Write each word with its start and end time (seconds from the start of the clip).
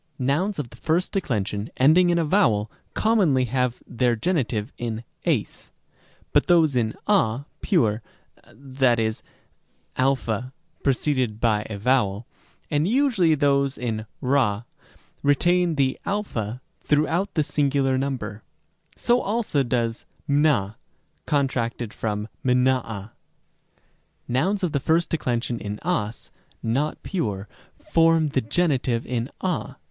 Rem. 0.17 0.25
b. 0.25 0.25
Nouns 0.25 0.57
of 0.57 0.71
the 0.71 0.77
first 0.77 1.11
declension 1.11 1.69
ending 1.77 2.09
in 2.09 2.17
a 2.17 2.25
vowel 2.25 2.71
commonly 2.95 3.45
have 3.45 3.83
their 3.85 4.15
genitive 4.15 4.73
in 4.79 5.03
ys; 5.27 5.71
but 6.33 6.47
those 6.47 6.75
in 6.75 6.95
a 7.05 7.45
pure 7.61 8.01
(7%. 8.47 8.97
6. 8.97 9.23
a 10.27 10.51
preceded 10.81 11.39
by 11.39 11.67
a 11.69 11.77
vowel), 11.77 12.25
and 12.71 12.87
usually 12.87 13.35
those 13.35 13.77
in 13.77 14.07
pa, 14.23 14.63
retain 15.21 15.75
the 15.75 15.99
a 16.03 16.55
throughout 16.83 17.31
the 17.35 17.43
singular 17.43 17.95
number. 17.95 18.41
So 18.97 19.21
also 19.21 19.61
does 19.61 20.07
μνᾶ, 20.27 20.73
contracted 21.27 21.93
from 21.93 22.27
μνάα. 22.43 22.85
Rem. 22.85 23.03
c. 23.05 23.11
Nouns 24.29 24.63
of 24.63 24.71
the 24.71 24.79
first 24.79 25.11
declension 25.11 25.59
in 25.59 25.77
as 25.83 26.31
not 26.63 27.03
pure 27.03 27.47
form 27.77 28.29
the 28.29 28.41
geni 28.41 28.79
tive 28.79 29.05
in 29.05 29.29
a. 29.41 29.75